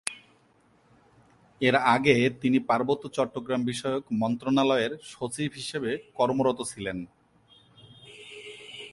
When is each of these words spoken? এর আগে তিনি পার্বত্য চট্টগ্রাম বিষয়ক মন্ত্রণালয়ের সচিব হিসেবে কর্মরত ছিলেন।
এর 1.61 1.75
আগে 1.93 2.15
তিনি 2.41 2.57
পার্বত্য 2.59 3.03
চট্টগ্রাম 3.09 3.61
বিষয়ক 3.65 4.03
মন্ত্রণালয়ের 4.11 4.91
সচিব 5.03 5.49
হিসেবে 5.55 5.91
কর্মরত 6.15 6.59
ছিলেন। 6.61 6.97